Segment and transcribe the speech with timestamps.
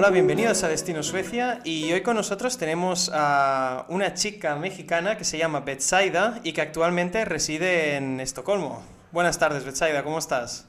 [0.00, 5.24] Hola, bienvenidos a Destino Suecia y hoy con nosotros tenemos a una chica mexicana que
[5.24, 8.82] se llama Betsaida y que actualmente reside en Estocolmo.
[9.12, 10.66] Buenas tardes, Betsaida, ¿cómo estás?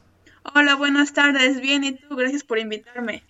[0.54, 2.13] Hola, buenas tardes, bien, ¿y tú?
[2.17, 3.23] Gracias por invitarme.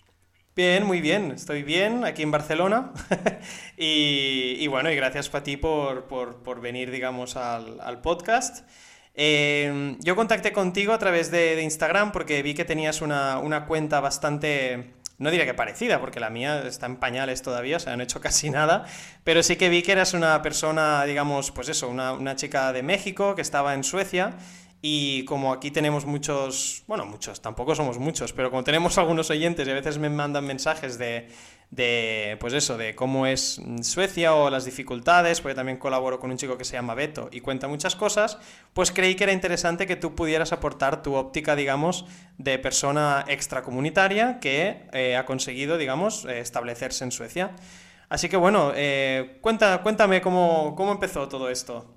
[0.55, 2.93] Bien, muy bien, estoy bien aquí en Barcelona
[3.77, 8.67] y, bueno, y gracias para ti por, venir, digamos, al, podcast.
[9.13, 13.99] Em, yo contacté contigo a través de, Instagram porque vi que tenías una, una cuenta
[13.99, 18.01] bastante no diría que parecida, porque la mía está en pañales todavía, o sea, no
[18.01, 18.85] he hecho casi nada,
[19.23, 22.81] pero sí que vi que eras una persona, digamos, pues eso, una, una chica de
[22.81, 24.33] México que estaba en Suecia
[24.81, 29.67] y como aquí tenemos muchos, bueno, muchos, tampoco somos muchos, pero como tenemos algunos oyentes
[29.67, 31.29] y a veces me mandan mensajes de,
[31.71, 36.37] de, pues eso, de cómo es Suecia o las dificultades, porque también colaboro con un
[36.37, 38.37] chico que se llama Beto y cuenta muchas cosas,
[38.73, 42.05] pues creí que era interesante que tú pudieras aportar tu óptica, digamos,
[42.37, 47.55] de persona extracomunitaria que eh, ha conseguido, digamos, eh, establecerse en Suecia.
[48.09, 51.95] Así que bueno, eh, cuenta, cuéntame cómo, cómo empezó todo esto.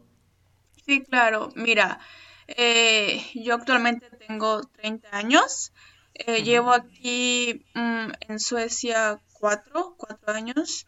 [0.87, 1.99] Sí, claro, mira.
[2.47, 5.73] Eh, yo actualmente tengo 30 años.
[6.15, 10.87] Eh, llevo aquí mm, en Suecia cuatro, cuatro años.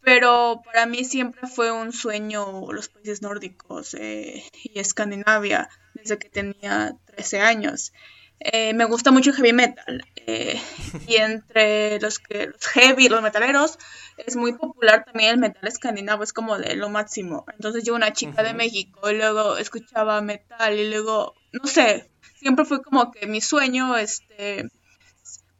[0.00, 6.30] Pero para mí siempre fue un sueño los países nórdicos eh, y Escandinavia desde que
[6.30, 7.92] tenía 13 años.
[8.40, 10.02] Eh, me gusta mucho el heavy metal.
[10.16, 10.58] Eh,
[11.06, 13.78] y entre los que los heavy, los metaleros,
[14.16, 17.44] es muy popular también el metal escandinavo, es como de lo máximo.
[17.52, 22.64] Entonces yo una chica de México y luego escuchaba metal y luego, no sé, siempre
[22.64, 24.70] fue como que mi sueño, este,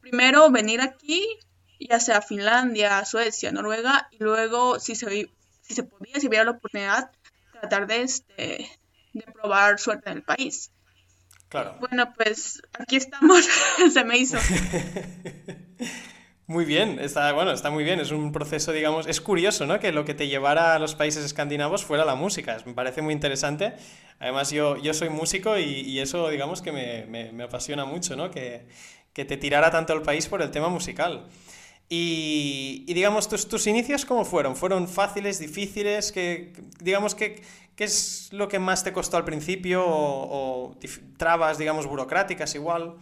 [0.01, 1.23] primero venir aquí,
[1.79, 5.29] ya sea Finlandia, Suecia, Noruega, y luego si se,
[5.61, 7.11] si se podía, si hubiera la oportunidad,
[7.51, 8.69] tratar de, este,
[9.13, 10.71] de probar suerte en el país.
[11.79, 13.47] Bueno, pues aquí estamos,
[13.93, 14.37] se me hizo.
[16.47, 19.79] Muy bien, está, bueno, está muy bien, es un proceso, digamos, es curioso, ¿no?
[19.79, 23.15] Que lo que te llevara a los países escandinavos fuera la música, me parece muy
[23.15, 23.73] interesante.
[24.19, 28.29] Además, yo, yo soy músico y, eso, digamos, que me, apasiona mucho, ¿no?
[28.29, 28.67] Que,
[29.11, 31.25] que te tirara tanto el país por el tema musical.
[31.87, 34.55] Y, digamos, tus, tus inicios, ¿cómo fueron?
[34.55, 36.11] ¿Fueron fáciles, difíciles?
[36.11, 37.43] Que, digamos, que,
[37.75, 39.83] ¿qué es lo que más te costó al principio?
[39.85, 40.75] ¿O,
[41.17, 42.95] trabas, digamos, burocráticas igual?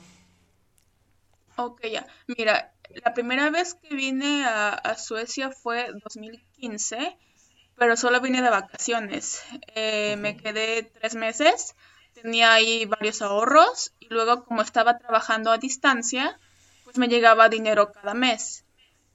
[1.55, 2.05] Ok, ya.
[2.27, 2.73] Mira,
[3.05, 7.17] la primera vez que vine a, Suecia fue 2015,
[7.77, 9.41] pero solo vine de vacaciones.
[9.75, 11.75] Eh, me quedé tres meses,
[12.21, 16.37] tenía ahí varios ahorros y luego como estaba trabajando a distancia,
[16.83, 18.62] pues me llegaba dinero cada mes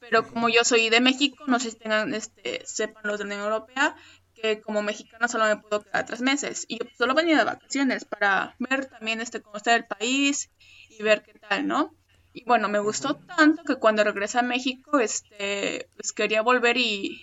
[0.00, 3.34] pero como yo soy de México, no sé si tengan, este, sepan los de la
[3.34, 3.96] Unión Europea,
[4.34, 6.64] que como mexicana solo me puedo quedar tres meses.
[6.68, 10.50] Y yo solo venía de vacaciones para ver también, este, conocer el país
[10.90, 11.94] y ver qué tal, ¿no?
[12.32, 17.22] Y bueno, me gustó tanto que cuando regresé a México, este, pues quería volver y,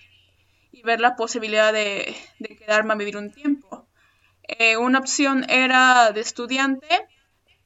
[0.72, 3.88] y ver la posibilidad de, de, quedarme a vivir un tiempo.
[4.44, 6.88] Eh, una opción era de estudiante,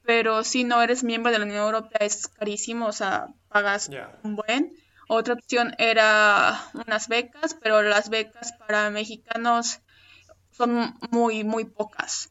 [0.04, 3.90] pero si no eres miembro de la Unión Europea es carísimo, o sea, pagas
[4.22, 4.72] un buen.
[5.12, 9.80] Otra opción era unas becas, pero las becas para mexicanos
[10.52, 12.30] son muy, muy pocas.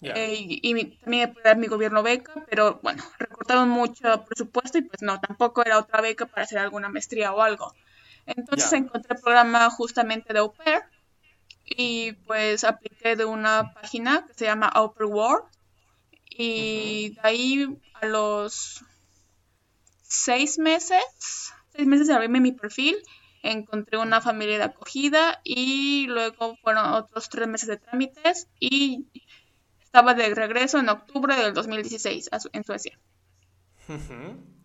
[0.00, 5.02] Eh, y, también puede dar mi gobierno beca, pero bueno, recortaron mucho presupuesto y pues
[5.02, 7.74] no, tampoco era otra beca para hacer alguna maestría o algo.
[8.24, 10.84] Entonces encontré el programa justamente de Au Pair
[11.66, 15.44] y pues apliqué de una página que se llama Au Pair World
[16.30, 18.82] y de ahí a los
[20.00, 22.96] seis meses seis meses de abrirme mi perfil,
[23.42, 29.06] encontré una familia de acogida y luego fueron otros tres meses de trámites y
[29.82, 32.98] estaba de regreso en octubre del 2016 en Suecia.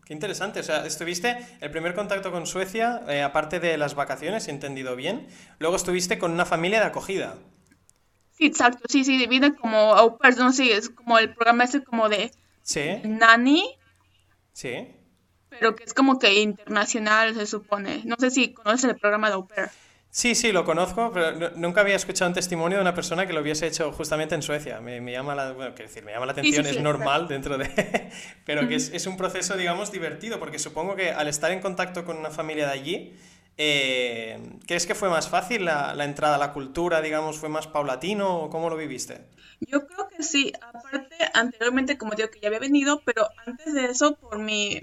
[0.06, 4.48] Qué interesante, o sea, estuviste el primer contacto con Suecia, eh, aparte de las vacaciones,
[4.48, 5.28] he entendido bien,
[5.60, 7.36] luego estuviste con una familia de acogida.
[8.32, 11.84] Sí, exacto, sí, sí, vine como au pair, no sé, es como el programa ese
[11.84, 12.32] como de
[12.62, 13.02] ¿Sí?
[13.04, 13.66] Nani.
[14.54, 14.97] Sí
[15.50, 18.02] pero que es como que internacional, se supone.
[18.06, 19.70] No sé si conoces el programa de Au Pair.
[20.10, 23.42] Sí, sí, lo conozco, pero nunca había escuchado un testimonio de una persona que lo
[23.42, 24.82] hubiese hecho justamente en Suecia.
[24.82, 27.70] Me, llama la, bueno, decir, me llama la atención, es normal dentro de...
[28.46, 32.04] pero que es, es, un proceso, digamos, divertido, porque supongo que al estar en contacto
[32.04, 33.14] con una familia de allí,
[33.58, 37.68] eh, ¿crees que fue más fácil la, la, entrada a la cultura, digamos, fue más
[37.68, 39.26] paulatino o cómo lo viviste?
[39.60, 43.86] Yo creo que sí, aparte, anteriormente, como digo, que ya había venido, pero antes de
[43.86, 44.80] eso, por mi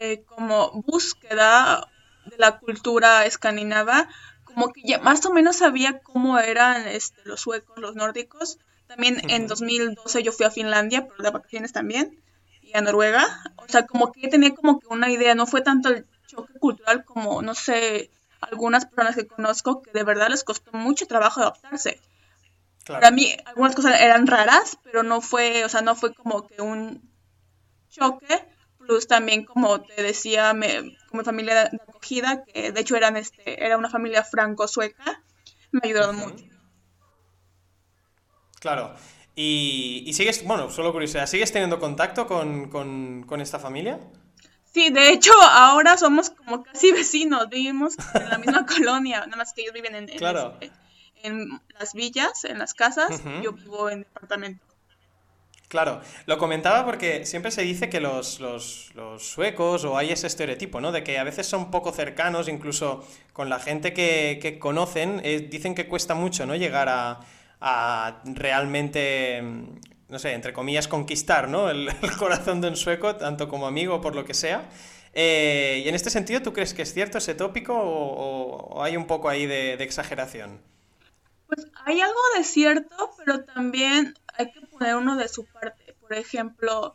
[0.00, 1.88] eh, como búsqueda
[2.26, 4.08] de la cultura escandinava,
[4.44, 8.58] como que ya más o menos sabía cómo eran este, los suecos, los nórdicos.
[8.86, 12.22] También en 2012 yo fui a Finlandia, por de vacaciones también.
[12.62, 13.26] y a Noruega.
[13.56, 17.04] O sea, como que tenía como que una idea, no fue tanto el choque cultural
[17.04, 18.10] como, no sé,
[18.40, 22.00] algunas personas que conozco que de verdad les costó mucho trabajo adaptarse.
[22.86, 26.62] Para mí algunas cosas eran raras, pero no fue, o sea, no fue como que
[26.62, 27.02] un
[27.90, 28.44] choque,
[28.86, 33.64] plus también como te decía, me, como familia de acogida, que de hecho eran este,
[33.64, 35.22] era una familia franco-sueca,
[35.72, 36.44] me ayudaron mucho.
[38.60, 38.94] Claro.
[39.38, 44.00] Y, sigues, bueno, solo curiosidad, ¿sigues teniendo contacto con, con, esta familia?
[44.72, 49.52] Sí, de hecho, ahora somos como casi vecinos, vivimos en la misma colonia, nada más
[49.52, 50.56] que ellos viven en, claro.
[50.60, 50.74] Este,
[51.22, 54.64] en las villas, en las casas, yo vivo en departamento.
[55.68, 58.40] Claro, lo comentaba porque siempre se dice que los,
[59.18, 60.92] suecos, o hay ese estereotipo, ¿no?
[60.92, 65.74] De que a veces son poco cercanos, incluso con la gente que, conocen, eh, dicen
[65.74, 66.54] que cuesta mucho, ¿no?
[66.54, 69.42] Llegar a, realmente,
[70.08, 71.68] no sé, entre comillas, conquistar, ¿no?
[71.70, 74.68] El, corazón de un sueco, tanto como amigo, por lo que sea.
[75.14, 79.06] Eh, y en este sentido, ¿tú crees que es cierto ese tópico o, hay un
[79.06, 80.60] poco ahí de exageración?
[81.46, 85.94] Pues hay algo de cierto, pero también hay que poner uno de su parte.
[86.00, 86.94] Por ejemplo,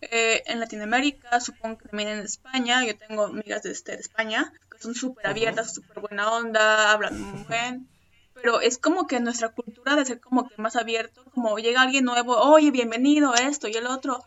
[0.00, 4.52] eh, en Latinoamérica, supongo que también en España, yo tengo amigas de, este, de España
[4.70, 7.88] que son súper abiertas, súper buena onda, hablan muy bien.
[8.34, 12.04] Pero es como que nuestra cultura de ser como que más abierto, como llega alguien
[12.04, 14.24] nuevo, oye, bienvenido, esto y el otro.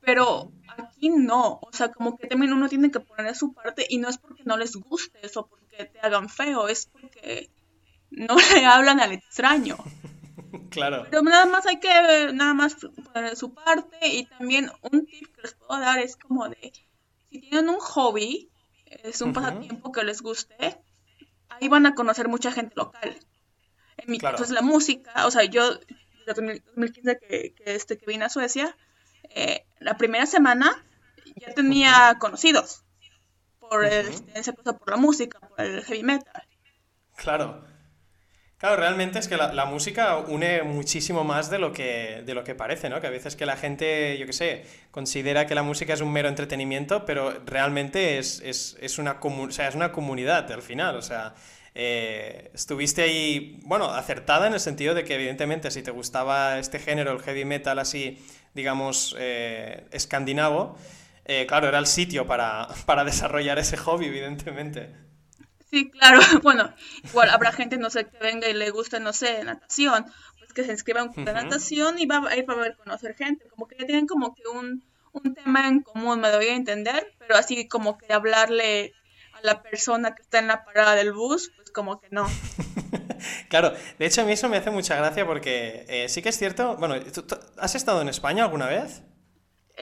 [0.00, 3.98] Pero aquí no, o sea, como que también uno tiene que poner su parte y
[3.98, 7.50] no es porque no les guste eso, porque te hagan feo, es porque
[8.10, 9.76] no le hablan al extraño.
[10.70, 11.06] Claro.
[11.10, 12.76] Pero nada más hay que nada más
[13.12, 16.72] poner su parte y también un tip que les puedo dar es como de
[17.30, 18.50] si tienen un hobby,
[18.86, 20.80] es un pasatiempo que les guste,
[21.48, 23.16] ahí van a conocer mucha gente local.
[23.96, 25.78] En mi caso es la música, o sea, yo
[26.26, 28.76] desde 2015 que, que, este, que vine a Suecia,
[29.28, 30.84] eh, la primera semana
[31.36, 32.84] ya tenía conocidos
[33.58, 36.42] por, este, por la música, por el heavy metal.
[37.16, 37.69] Claro.
[38.60, 42.54] Claro, realmente es que la, música une muchísimo más de lo, que, de lo que
[42.54, 43.00] parece, ¿no?
[43.00, 46.12] Que a veces que la gente, yo qué sé, considera que la música es un
[46.12, 48.42] mero entretenimiento, pero realmente es,
[48.98, 51.32] una, o sea, es una comunidad al final, o sea,
[51.74, 56.78] eh, estuviste ahí, bueno, acertada en el sentido de que evidentemente si te gustaba este
[56.78, 58.18] género, el heavy metal así,
[58.52, 60.76] digamos, eh, escandinavo,
[61.24, 65.09] eh, claro, era el sitio para, para desarrollar ese hobby, evidentemente.
[65.70, 66.20] Sí, claro.
[66.42, 66.72] Bueno,
[67.04, 70.06] igual habrá gente, no sé, que venga y le guste, no sé, natación,
[70.38, 73.48] pues que se inscriba en de natación y va a ir para ver conocer gente.
[73.48, 74.82] Como que ya tienen como que un,
[75.12, 78.94] un tema en común, me doy a entender, pero así como que hablarle
[79.32, 82.26] a la persona que está en la parada del bus, pues como que no.
[83.48, 86.38] claro, de hecho a mí eso me hace mucha gracia porque eh, sí que es
[86.38, 86.96] cierto, bueno,
[87.58, 89.02] has estado en España alguna vez?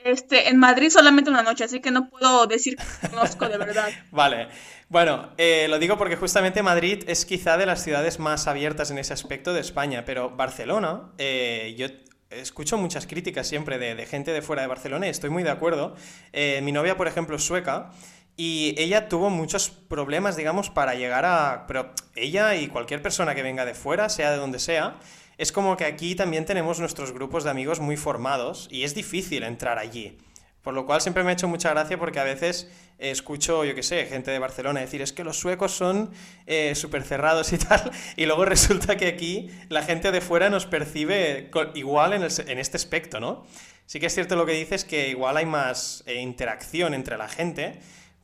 [0.04, 3.88] Este, en Madrid solamente una noche, así que no puedo decir que conozco de verdad.
[4.10, 4.48] vale.
[4.88, 8.98] Bueno, eh, lo digo porque justamente Madrid es quizá de las ciudades más abiertas en
[8.98, 11.88] ese aspecto de España, pero Barcelona, eh, yo
[12.30, 15.94] escucho muchas críticas siempre de, gente de fuera de Barcelona y estoy muy de acuerdo.
[16.32, 17.90] Eh, mi novia, por ejemplo, es sueca
[18.36, 21.64] y ella tuvo muchos problemas, digamos, para llegar a...
[21.66, 24.96] Pero ella y cualquier persona que venga de fuera, sea de donde sea,
[25.38, 29.44] es como que aquí también tenemos nuestros grupos de amigos muy formados y es difícil
[29.44, 30.18] entrar allí.
[30.62, 32.68] Por lo cual siempre me ha hecho mucha gracia porque a veces
[32.98, 36.10] escucho, yo qué sé, gente de Barcelona decir es que los suecos son
[36.46, 40.66] eh, súper cerrados y tal, y luego resulta que aquí la gente de fuera nos
[40.66, 43.46] percibe igual en, este aspecto, ¿no?
[43.86, 47.28] Sí que es cierto lo que dices que igual hay más eh, interacción entre la
[47.28, 47.78] gente,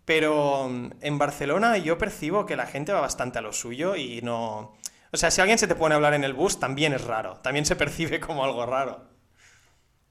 [0.04, 4.20] pero mm, en Barcelona yo percibo que la gente va bastante a lo suyo y
[4.22, 4.74] no
[5.14, 7.36] o sea, si alguien se te pone a hablar en el bus, también es raro.
[7.36, 9.08] También se percibe como algo raro.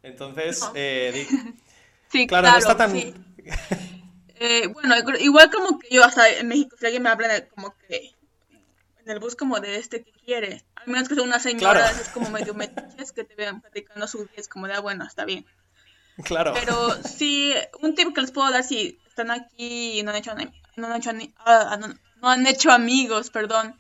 [0.02, 1.28] Entonces, eh,
[2.10, 2.96] sí, claro, no está tan...
[2.96, 8.16] Eh, bueno, igual como que yo hasta en México, si alguien me habla como que
[9.04, 12.08] en el bus como de este que quiere, al menos que sea una señora, es
[12.10, 15.46] como medio metiches que te vean platicando su es como de, ah, bueno, está bien.
[16.24, 16.54] Claro.
[16.54, 20.34] Pero sí, un tip que les puedo dar si están aquí y no han hecho,
[20.78, 21.12] no han hecho,
[21.46, 21.78] ah,
[22.22, 23.78] no han hecho amigos, perdón,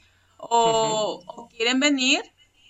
[0.49, 2.21] o, quieren venir,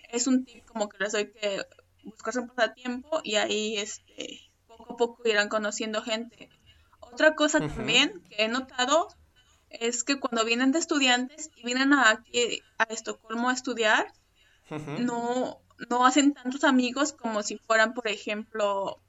[0.09, 1.61] es un tip como que les doy que
[2.03, 6.49] buscarse un pasatiempo y ahí este, poco a poco irán conociendo gente.
[6.99, 9.07] Otra cosa también que he notado
[9.69, 14.11] es que cuando vienen de estudiantes y vienen aquí a Estocolmo a estudiar,
[14.69, 18.99] no, no hacen tantos amigos como si fueran, por ejemplo,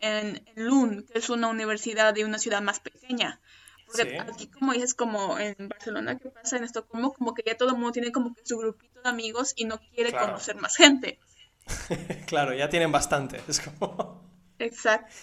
[0.00, 3.40] en, en Lund, que es una universidad de una ciudad más pequeña.
[3.90, 7.70] Porque aquí, como dices, como en Barcelona, que pasa en Estocolmo, como que ya todo
[7.70, 11.18] el mundo tiene como que su grupito de amigos y no quiere conocer más gente.
[12.26, 13.40] claro, ya tienen bastante.
[13.48, 14.22] Es como.
[14.58, 15.14] Exacto.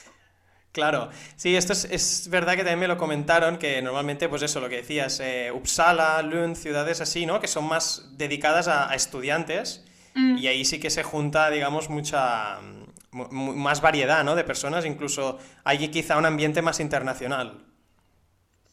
[0.72, 4.70] Claro, sí, esto es, verdad que también me lo comentaron, que normalmente, pues eso, lo
[4.70, 7.40] que decías, eh, Uppsala, Lund, ciudades así, ¿no?
[7.40, 9.84] Que son más dedicadas a, estudiantes
[10.14, 10.38] mm.
[10.38, 12.60] y ahí sí que se junta, digamos, mucha
[13.12, 14.36] más variedad, ¿no?
[14.36, 17.66] De personas, incluso hay quizá un ambiente más internacional.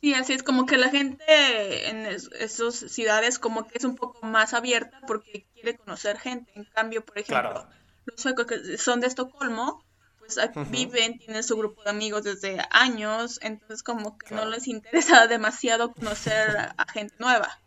[0.04, 4.26] Sí, así es como que la gente en esas ciudades como que es un poco
[4.26, 6.52] más abierta porque quiere conocer gente.
[6.56, 7.66] En cambio, por ejemplo,
[8.04, 9.82] los suecos que son de Estocolmo,
[10.18, 15.26] pues viven, tienen su grupo de amigos desde años, entonces como que no les interesa
[15.26, 17.58] demasiado conocer a, gente nueva.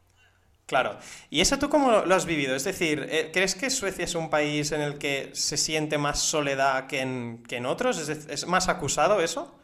[0.68, 1.00] Claro.
[1.32, 2.56] ¿Y eso tú cómo lo has vivido?
[2.56, 6.20] Es decir, eh, ¿crees que Suecia es un país en el que se siente más
[6.20, 7.98] soledad que en, que en otros?
[7.98, 9.60] ¿Es, ¿Es, más acusado eso?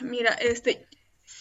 [0.00, 0.88] Mira, este,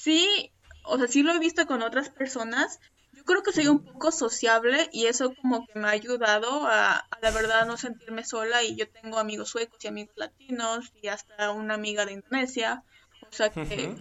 [0.02, 0.52] sí,
[0.84, 2.80] o sea, sí lo he visto con otras personas,
[3.14, 7.08] yo creo que soy un poco sociable y eso como que me ha ayudado a,
[7.22, 11.52] la verdad no sentirme sola y yo tengo amigos suecos y amigos latinos y hasta
[11.52, 12.84] una amiga de Indonesia,
[13.22, 13.96] o sea que,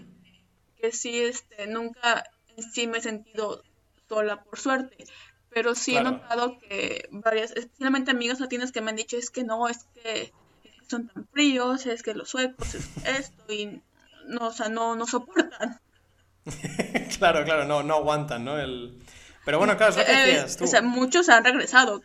[0.79, 2.25] que sí, este, nunca
[2.73, 3.63] sí me he sentido
[4.09, 5.05] sola por suerte,
[5.51, 9.45] pero sí he notado que varias, especialmente amigos latinos que me han dicho es que
[9.45, 10.33] no, es que,
[10.89, 13.83] son tan fríos, es que los suecos es esto y
[14.27, 15.81] no, o sea, no, no soportan.
[17.19, 18.59] claro, claro, no, no aguantan, ¿no?
[18.59, 19.03] El...
[19.45, 20.65] Pero bueno, claro, es lo que eh, decías tú.
[20.65, 22.03] O sea, muchos han regresado,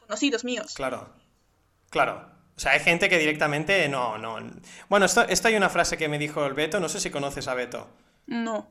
[0.00, 0.74] conocidos míos.
[0.74, 1.12] Claro,
[1.90, 2.30] claro.
[2.56, 4.38] O sea, hay gente que directamente no, no.
[4.88, 7.48] Bueno, esto, esto hay una frase que me dijo el Beto, no sé si conoces
[7.48, 7.88] a Beto.
[8.26, 8.70] No.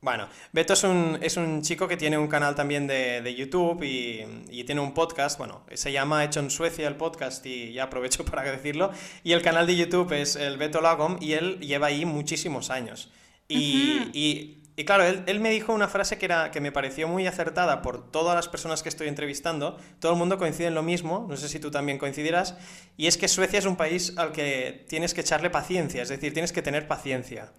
[0.00, 3.84] Bueno, Beto es un, es un chico que tiene un canal también de, de YouTube
[3.84, 7.84] y, y, tiene un podcast, bueno, se llama Hecho en Suecia el podcast y ya
[7.84, 8.90] aprovecho para decirlo.
[9.22, 13.12] Y el canal de YouTube es el Beto Lagom y él lleva ahí muchísimos años.
[13.52, 17.26] Y, y, claro, él, él, me dijo una frase que, era, que me pareció muy
[17.26, 19.78] acertada por todas las personas que estoy entrevistando.
[20.00, 22.56] Todo el mundo coincide en lo mismo, no sé si tú también coincidirás,
[22.96, 26.32] y es que Suecia es un país al que tienes que echarle paciencia, es decir,
[26.32, 27.52] tienes que tener paciencia.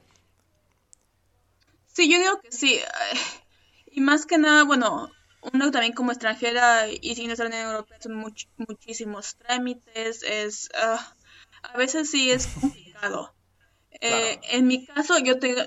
[1.88, 2.80] Sí, yo digo que sí.
[3.86, 5.12] Y más que nada, bueno,
[5.54, 8.16] uno también como extranjera y sin estar en Europa son
[8.58, 10.70] muchísimos trámites, es...
[10.76, 11.16] Ah,
[11.64, 13.33] a veces sí es complicado.
[14.02, 15.62] Eh, en mi caso, yo tengo,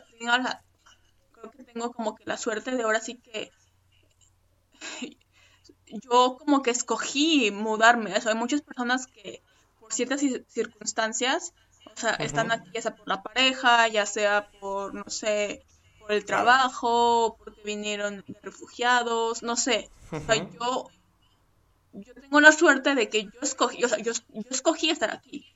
[1.33, 3.51] creo que tengo como que la suerte de ahora sí que
[5.87, 8.13] yo como que escogí mudarme.
[8.15, 9.43] hay muchas personas que
[9.81, 11.53] por ciertas circunstancias,
[11.95, 15.65] o sea, están aquí ya sea por la pareja, ya sea por, no sé,
[16.01, 19.89] por el trabajo, porque vinieron de refugiados, no sé.
[20.11, 20.91] O sea, yo,
[21.93, 25.47] yo tengo la suerte de que yo escogí, o sea, yo, yo escogí estar aquí.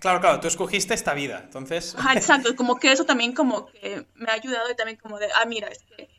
[0.00, 1.94] Claro, claro, tú escogiste esta vida, entonces...
[1.96, 5.28] Ajá, exacto, como que eso también como que me ha ayudado y también como de,
[5.34, 6.10] ah, mira, es que,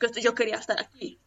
[0.00, 1.20] es que yo quería estar aquí.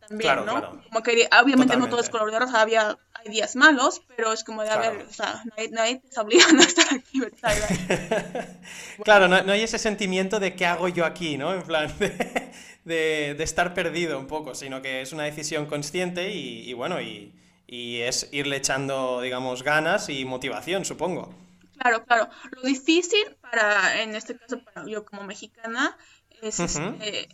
[0.00, 0.44] También, ¿no?
[0.44, 0.82] Claro.
[0.88, 4.44] Como que obviamente no todo es color de rosa, había, hay días malos, pero es
[4.44, 7.20] como de, a ver, o sea, nadie, nadie te está obligando a estar aquí,
[9.04, 11.52] claro, no, no, hay ese sentimiento de qué hago yo aquí, ¿no?
[11.52, 12.50] En plan, de,
[12.84, 17.00] de, de estar perdido un poco, sino que es una decisión consciente y, y bueno,
[17.00, 17.34] y,
[17.72, 21.34] y es irle echando, digamos, ganas y motivación, supongo.
[21.78, 22.28] Claro, claro.
[22.50, 25.96] Lo difícil para, en este caso, para yo como mexicana,
[26.42, 27.30] es este,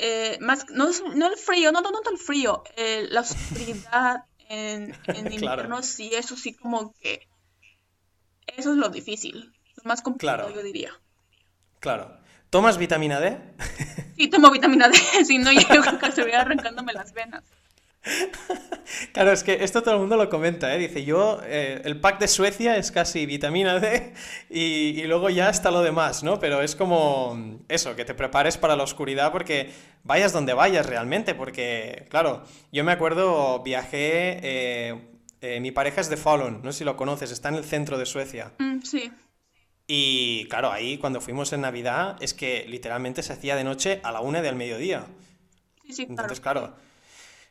[0.00, 4.96] eh, más, no, no, el frío, no, no, no el frío, eh, la oscuridad en,
[5.04, 7.28] en invierno, sí, eso sí como que,
[8.48, 10.90] eso es lo difícil, lo más complicado, yo diría.
[11.78, 12.18] Claro.
[12.50, 13.38] ¿Tomas vitamina D?
[14.16, 17.44] Sí, tomo vitamina D, si no, yo creo que arrancándome las venas.
[19.12, 20.78] Claro, es que esto todo el mundo lo comenta, ¿eh?
[20.78, 24.12] Dice, yo, eh, el pack de Suecia es casi vitamina D
[24.50, 26.38] y, luego ya está lo demás, ¿no?
[26.38, 29.70] Pero es como eso, que te prepares para la oscuridad porque
[30.04, 35.08] vayas donde vayas realmente, porque, claro, yo me acuerdo, viajé, eh,
[35.40, 37.98] eh, mi pareja es de Falun, no sé si lo conoces, está en el centro
[37.98, 38.52] de Suecia.
[38.58, 39.12] Mm, sí.
[39.86, 44.12] Y claro, ahí cuando fuimos en Navidad es que literalmente se hacía de noche a
[44.12, 45.06] la una del mediodía.
[45.86, 46.22] Sí, sí, claro.
[46.22, 46.87] Entonces, claro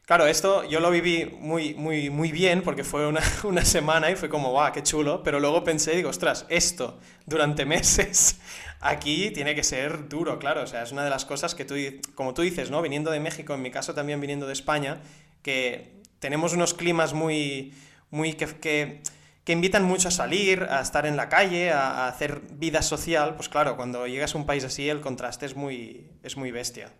[0.08, 4.16] Claro, esto yo lo viví muy, muy, muy bien porque fue una, una semana y
[4.16, 8.40] fue como, guau, qué chulo, pero luego pensé, digo, ostras, esto durante meses
[8.80, 11.76] aquí tiene que ser duro, claro, o sea, es una de las cosas que tú,
[12.16, 12.82] como tú dices, ¿no?
[12.82, 15.02] Viniendo de México, en mi caso también viniendo de España,
[15.42, 17.74] que tenemos unos climas muy,
[18.10, 19.02] muy que, que,
[19.44, 23.36] que invitan mucho a salir, a estar en la calle, a, a, hacer vida social,
[23.36, 26.94] pues claro, cuando llegas a un país así el contraste es muy, es muy bestia.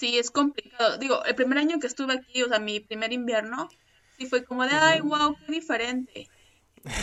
[0.00, 0.96] Sí, es complicado.
[0.96, 3.68] Digo, el primer año que estuve aquí, o sea, mi primer invierno,
[4.16, 6.30] sí fue como de, ay, wow, qué diferente.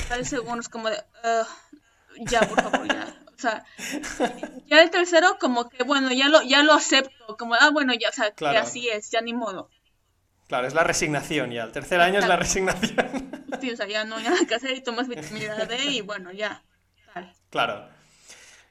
[0.10, 0.98] El segundo es como de,
[2.22, 3.16] ya, por favor, ya.
[3.36, 3.64] O sea,
[4.66, 8.10] ya el tercero como que, bueno, ya lo, ya lo acepto, como, ah, bueno, ya,
[8.10, 9.70] o sea, que así es, ya ni modo.
[10.48, 11.66] Claro, es la resignación ya.
[11.66, 13.46] El tercer año es la resignación.
[13.62, 16.32] Sí, o sea, ya no hay nada que hacer y tomas vitamina D y bueno,
[16.32, 16.64] ya.
[17.52, 17.90] Claro.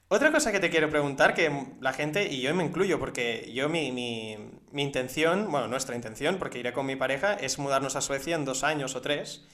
[0.08, 3.68] Otra cosa que te quiero preguntar, que la gente, y yo me incluyo, porque yo
[3.68, 8.36] mi, mi, intención, bueno, nuestra intención, porque iré con mi pareja, es mudarnos a Suecia
[8.36, 9.44] en dos años o tres.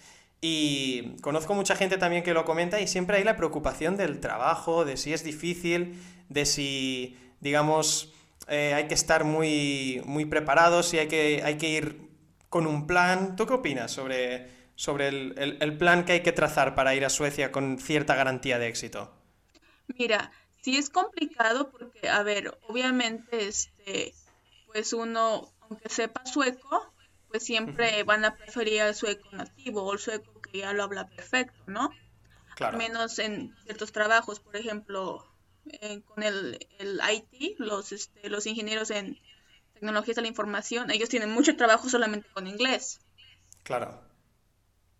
[0.43, 4.85] Y conozco mucha gente también que lo comenta y siempre hay la preocupación del trabajo,
[4.85, 8.13] de si es difícil, de si, digamos,
[8.49, 12.11] eh, hay que estar muy, muy preparados, si hay que, hay que ir
[12.51, 13.37] con un plan.
[13.37, 17.09] ¿Tú qué opinas sobre, sobre el, el plan que hay que trazar para ir a
[17.09, 19.15] Suecia con cierta garantía de éxito?
[19.99, 20.31] Mira,
[20.63, 24.15] sí es complicado porque, a ver, obviamente, este,
[24.67, 26.93] pues uno, aunque sepa sueco,
[27.29, 31.07] pues siempre van a preferir el sueco nativo o el sueco que ya lo habla
[31.09, 31.91] perfecto, ¿no?
[32.57, 32.77] Claro.
[32.77, 35.27] Al menos en ciertos trabajos, por ejemplo,
[36.07, 39.19] con el, el IT, los, este, los ingenieros en
[39.75, 43.01] tecnologías de la información, ellos tienen mucho trabajo solamente con inglés.
[43.63, 44.03] Claro.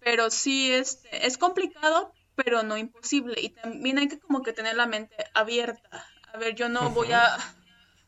[0.01, 3.41] Pero sí, este, es complicado, pero no imposible.
[3.41, 6.05] Y también hay que como que tener la mente abierta.
[6.33, 7.37] A ver, yo no voy a...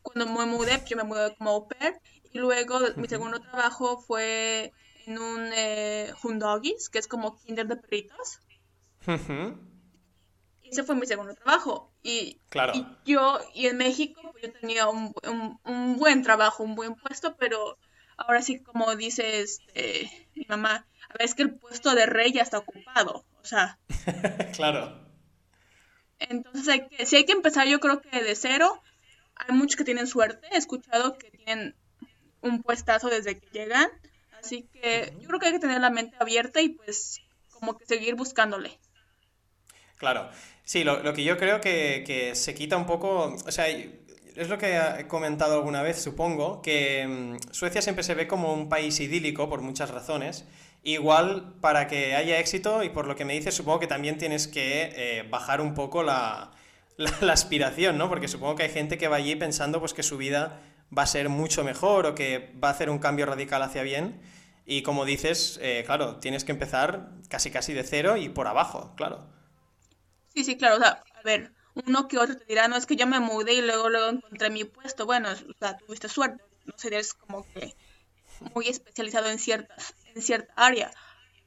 [0.01, 1.99] Cuando me mudé, yo me mudé como au pair.
[2.31, 4.71] Y luego mi segundo trabajo fue
[5.05, 8.39] en un eh, Hundoggies, que es como kinder de perritos.
[10.61, 11.91] Y ese fue mi segundo trabajo.
[12.01, 12.73] Y, claro.
[12.75, 16.95] y yo, y en México, pues yo tenía un, un, un, buen trabajo, un buen
[16.95, 17.77] puesto, pero
[18.17, 22.31] ahora sí, como dice este, mi mamá, a ver, es que el puesto de rey
[22.31, 23.25] ya está ocupado.
[23.45, 23.77] O sea.
[24.55, 24.99] claro.
[26.17, 28.81] Entonces, hay que, si hay que empezar, yo creo que de cero.
[29.35, 30.47] Hay muchos que tienen suerte.
[30.51, 31.75] He escuchado que tienen
[32.41, 33.87] un puestazo desde que llegan.
[34.39, 37.21] Así que yo creo que hay que tener la mente abierta y pues
[37.51, 38.79] como que seguir buscándole.
[39.97, 40.31] Claro.
[40.63, 43.35] Sí, lo, lo que yo creo que, que, se quita un poco.
[43.45, 48.15] O sea, es lo que he comentado alguna vez, supongo, que mm, Suecia siempre se
[48.15, 50.45] ve como un país idílico por muchas razones.
[50.87, 54.47] Igual, para que haya éxito, y por lo que me dices, supongo que también tienes
[54.47, 56.51] que eh, bajar un poco la,
[57.31, 58.07] aspiración, ¿no?
[58.07, 60.61] Porque supongo que hay gente que va allí pensando pues, que su vida
[60.95, 64.21] va a ser mucho mejor o que va a hacer un cambio radical hacia bien.
[64.67, 68.93] Y como dices, eh, claro, tienes que empezar casi casi de cero y por abajo,
[68.95, 69.27] claro.
[70.35, 70.75] Sí, sí, claro.
[70.75, 73.55] O sea, a ver, uno que otro te dirá, no, es que yo me mudé
[73.55, 75.07] y luego, luego encontré mi puesto.
[75.07, 76.43] Bueno, o sea, tuviste suerte.
[76.65, 77.75] No sé, como que
[78.53, 80.91] muy especializado en ciertas en cierta área,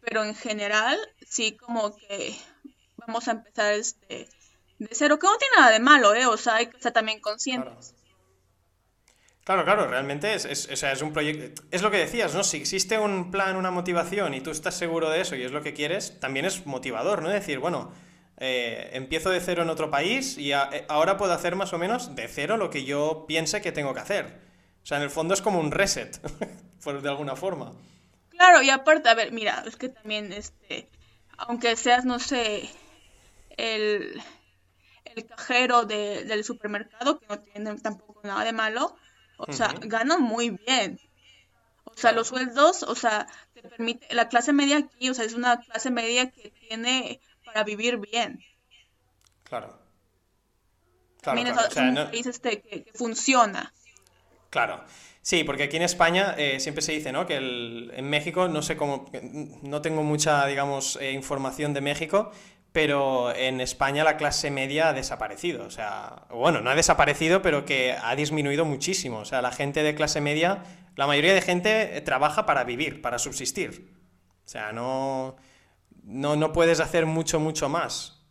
[0.01, 2.37] pero en general sí como que
[2.97, 4.29] vamos a empezar este
[4.79, 6.27] de cero, que no tiene nada de malo, ¿eh?
[6.27, 7.95] O sea, hay que estar también conscientes.
[9.45, 9.65] Claro.
[9.65, 11.63] Claro, realmente es, es, o sea, es un proyecto.
[11.71, 12.45] Es lo que decías, ¿no?
[12.45, 15.63] Si existe un plan, una motivación y tú estás seguro de eso y es lo
[15.63, 17.31] que quieres, también es motivador, ¿no?
[17.31, 17.91] Decir, bueno,
[18.37, 22.15] eh, empiezo de cero en otro país y eh, ahora puedo hacer más o menos
[22.15, 24.39] de cero lo que yo piense que tengo que hacer.
[24.83, 26.21] O sea, en el fondo es como un reset,
[26.83, 27.73] por de alguna forma.
[28.31, 30.89] Claro, y aparte, a ver, mira, es que también, este,
[31.37, 32.71] aunque seas, no sé,
[33.57, 34.23] el,
[35.05, 38.97] el cajero de, del supermercado, que no tiene tampoco nada de malo,
[39.39, 41.01] o sea, ganan muy bien.
[41.85, 45.35] O sea, los sueldos, o sea, te permite, la clase media aquí, o sea, es
[45.35, 48.45] una clase media que tiene para vivir bien.
[49.43, 49.69] Claro.
[49.69, 49.81] claro
[51.23, 51.61] También claro.
[51.63, 52.11] es, o sea, un no...
[52.11, 53.73] país este, que, que funciona.
[54.51, 54.85] Claro.
[55.23, 57.27] Sí, porque aquí en España eh, siempre se dice, ¿no?
[57.27, 59.11] Que el, en México, no sé cómo,
[59.63, 62.31] no tengo mucha, digamos, eh, información de México,
[62.73, 65.67] pero en España la clase media ha desaparecido.
[65.67, 69.19] O sea, bueno, no ha desaparecido, pero que ha disminuido muchísimo.
[69.19, 70.63] O sea, la gente de clase media,
[70.97, 73.93] la mayoría de gente eh, trabaja para vivir, para subsistir.
[74.47, 75.37] O sea, no,
[76.05, 78.25] no, no puedes hacer mucho, mucho más.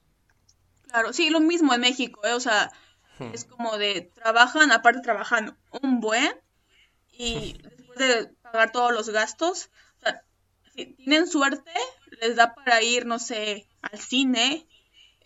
[0.88, 2.34] Claro, sí, lo mismo en México, ¿eh?
[2.34, 2.72] O sea,
[3.20, 3.34] hmm.
[3.34, 6.32] es como de trabajan, aparte trabajan un buen
[7.12, 10.24] y después de pagar todos los gastos, o sea,
[10.76, 11.72] si tienen suerte,
[12.22, 14.68] les da para ir, no sé, al cine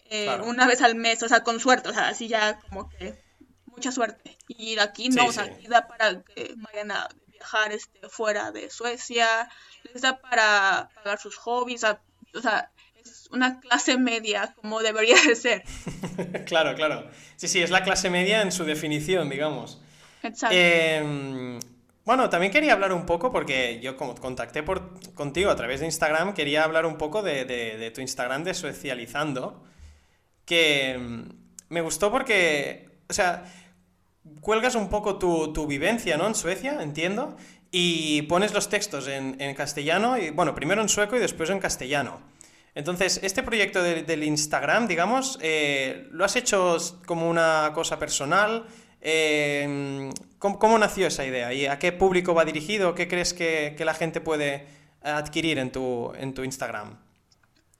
[0.06, 0.45] eh, claro.
[0.45, 3.17] una vez al mes, o sea, con suerte, o sea, así ya como que
[3.65, 4.38] mucha suerte.
[4.47, 5.62] Y aquí no, sí, o sea, sí.
[5.62, 9.49] les da para que vayan a viajar este, fuera de Suecia,
[9.84, 12.71] les da para pagar sus hobbies, o sea,
[13.03, 15.63] es una clase media como debería de ser.
[16.45, 17.09] claro, claro.
[17.35, 19.81] Sí, sí, es la clase media en su definición, digamos.
[20.23, 20.55] Exacto.
[20.57, 21.59] Eh,
[22.03, 25.85] bueno, también quería hablar un poco, porque yo como contacté por, contigo a través de
[25.85, 29.63] Instagram, quería hablar un poco de, de, de tu Instagram de Socializando,
[30.45, 31.29] que mm,
[31.69, 33.45] me gustó porque, o sea,
[34.41, 36.27] cuelgas un poco tu, tu vivencia, ¿no?
[36.27, 37.37] En Suecia, entiendo,
[37.71, 41.59] y pones los textos en, en, castellano, y bueno, primero en sueco y después en
[41.59, 42.19] castellano.
[42.73, 48.65] Entonces, este proyecto de, del Instagram, digamos, eh, ¿lo has hecho como una cosa personal?
[49.01, 51.53] Eh, ¿cómo, ¿cómo, nació esa idea?
[51.53, 52.95] ¿Y a qué público va dirigido?
[52.95, 54.67] ¿Qué crees que, que la gente puede
[55.01, 56.97] adquirir en tu, en tu Instagram?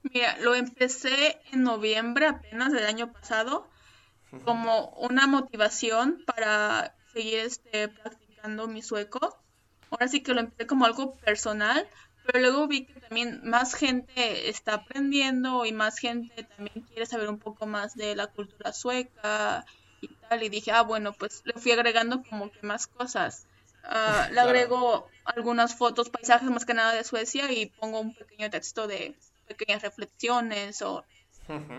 [0.04, 3.70] Mira, lo empecé en noviembre apenas del año pasado
[4.46, 9.38] como una motivación para seguir este, practicando mi sueco.
[9.90, 11.88] Ahora sí que lo empecé como algo personal,
[12.26, 17.30] pero luego vi que también más gente está aprendiendo y más gente también quiere saber
[17.30, 19.66] un poco más de la cultura sueca
[20.02, 20.44] y tal.
[20.44, 23.48] Y dije, ah, bueno, pues le fui agregando como que más cosas.
[23.84, 28.50] Ah, le agrego algunas fotos, paisajes más que nada de Suecia y pongo un pequeño
[28.50, 29.16] texto de
[29.48, 31.04] pequeñas reflexiones o,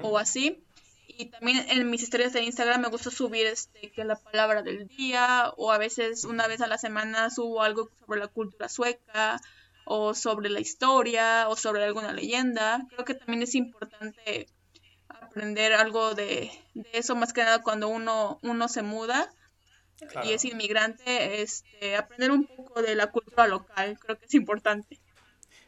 [0.03, 0.63] o así.
[1.07, 4.89] Y también en mis historias de Instagram me gusta subir este que la palabra del
[4.89, 9.41] día o a veces una vez a la semana subo algo sobre la cultura sueca
[9.85, 12.87] o sobre la historia o sobre alguna leyenda.
[12.91, 14.47] Creo que también es importante
[15.09, 16.51] aprender algo de,
[16.93, 19.31] eso más que nada cuando uno, uno se muda
[20.25, 24.99] y es inmigrante, este, aprender un poco de la cultura local, creo que es importante.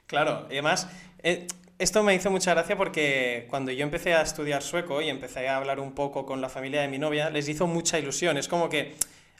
[0.07, 0.88] Claro, y además,
[1.22, 1.46] eh,
[1.79, 5.57] esto me hizo mucha gracia porque cuando yo empecé a estudiar sueco y empecé a
[5.57, 8.37] hablar un poco con la familia de mi novia, les hizo mucha ilusión.
[8.37, 8.94] Es como que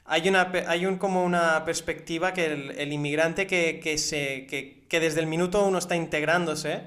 [0.05, 4.99] hay, una, hay un, como una perspectiva que el, inmigrante que, que, se, que, que
[4.99, 6.83] desde el minuto uno está integrándose,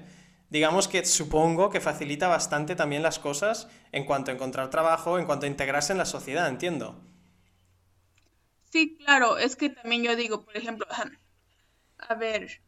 [0.51, 5.27] digamos que supongo que facilita bastante también las cosas en cuanto a encontrar trabajo, en
[5.27, 7.01] cuanto a integrarse en la sociedad, entiendo.
[8.71, 10.87] Sí, claro, es que también yo digo, por ejemplo,
[11.99, 12.61] a ver,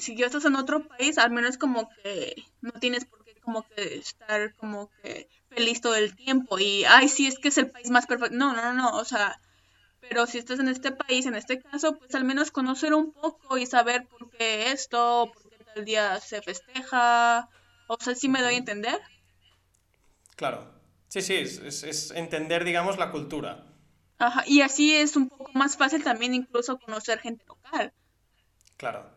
[0.00, 3.62] si yo estás en otro país, al menos como que no tienes por qué como
[3.68, 7.70] que estar como que feliz todo el tiempo y, ay, sí, es que es el
[7.70, 8.36] país más perfecto.
[8.36, 9.40] No, no, no, o sea,
[10.08, 13.58] pero si estás en este país, en este caso, pues al menos conocer un poco
[13.58, 17.48] y saber por qué esto, por qué tal día se festeja,
[17.86, 19.00] o sea, sí me doy a entender.
[20.36, 20.66] Claro,
[21.08, 23.66] sí, sí, es, es entender, digamos, la cultura.
[24.18, 27.92] Ajá, y así es un poco más fácil también incluso conocer gente local.
[28.76, 29.10] Claro.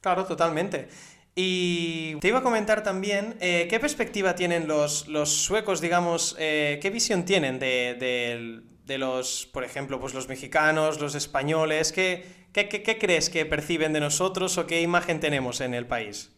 [0.00, 0.88] Claro, totalmente.
[1.34, 6.80] Y te iba a comentar también, eh, ¿qué perspectiva tienen los, los suecos, digamos, eh,
[6.82, 8.60] qué visión tienen de,
[8.96, 11.92] los, por ejemplo, pues los mexicanos, los españoles?
[11.92, 12.24] ¿Qué,
[12.54, 16.30] qué, crees que perciben de nosotros o qué imagen tenemos en el país?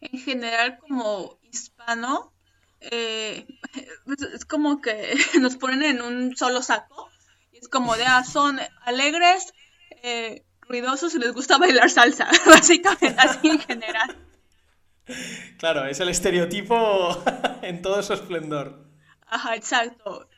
[0.00, 2.32] En general, como hispano,
[2.80, 3.46] eh,
[4.34, 7.10] es como que nos ponen en un solo saco.
[7.52, 9.52] Es como de, ah, son alegres,
[10.68, 14.16] ruidosos y les gusta bailar salsa, básicamente así en general.
[15.58, 17.22] Claro, es el estereotipo
[17.62, 18.84] en todo su esplendor.
[19.26, 20.28] Ajá, exacto.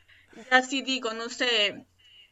[0.49, 1.85] Ya sí digo, no sé,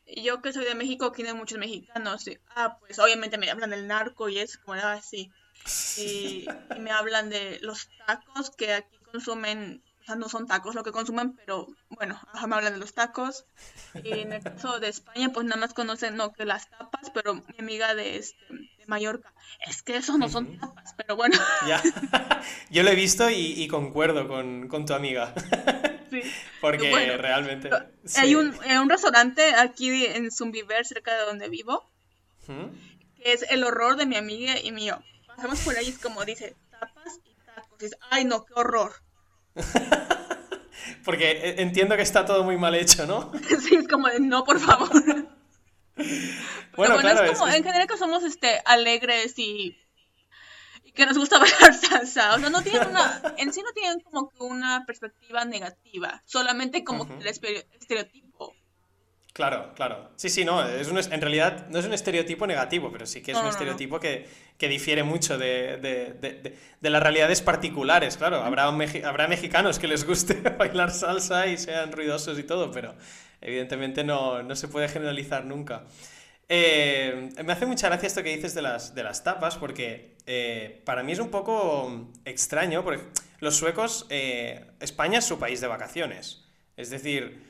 [0.06, 2.26] yo que soy de México, aquí hay muchos mexicanos.
[2.56, 5.32] ah, pues obviamente me hablan del narco y es como, así.
[5.34, 9.82] Ah, y, y me hablan de los tacos que aquí consumen
[10.16, 13.46] no son tacos lo que consumen, pero bueno, me hablan de los tacos.
[14.04, 17.36] Y en el caso de España, pues nada más conocen, no, que las tapas, pero
[17.36, 19.34] mi amiga de, este, de Mallorca,
[19.68, 21.38] es que eso no son tapas, pero bueno.
[21.68, 21.82] Ya,
[22.70, 25.34] yo lo he visto y, concuerdo con, tu amiga.
[26.12, 26.22] Sí.
[26.62, 27.70] Porque realmente...
[28.16, 31.90] Hay un, eh, un, restaurante aquí en Zumbiver, cerca de donde vivo,
[32.46, 35.02] que es el horror de mi amiga y mío.
[35.28, 37.98] Pasamos por ahí y es como dice, tapas y tacos.
[38.10, 38.94] ay no, qué horror.
[41.04, 43.32] Porque e, entiendo que está todo muy mal hecho, ¿no?
[43.62, 44.90] sí, es como de no, por favor.
[46.76, 49.78] bueno, claro, es como, en general que somos este, alegres y,
[50.88, 52.36] y que nos gusta bailar salsa.
[52.36, 56.84] O sea, no tienen una, en sí no tienen como que una perspectiva negativa, solamente
[56.84, 58.28] como que el estereotipo
[59.38, 60.10] Claro, claro.
[60.16, 63.34] Sí, sí, no, es un, en realidad no es un estereotipo negativo, pero sí que
[63.34, 64.28] es un estereotipo que,
[64.60, 68.38] difiere mucho de, las realidades particulares, claro.
[68.38, 72.96] Habrá, habrá mexicanos que les guste bailar salsa y sean ruidosos y todo, pero
[73.40, 75.84] evidentemente no, se puede generalizar nunca.
[76.50, 80.82] Eh, me hace mucha gracia esto que dices de las, de las tapas, porque eh,
[80.86, 83.04] para mí es un poco extraño, porque
[83.40, 86.46] los suecos, eh, España es su país de vacaciones.
[86.78, 87.44] Es decir,